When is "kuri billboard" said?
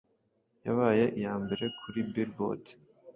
1.79-2.65